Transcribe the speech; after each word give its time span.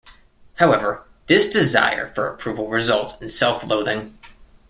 However, 0.55 1.03
this 1.27 1.47
desire 1.47 2.07
for 2.07 2.27
approval 2.27 2.67
results 2.69 3.21
in 3.21 3.29
self-loathing. 3.29 4.17